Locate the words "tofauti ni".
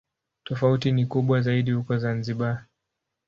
0.43-1.05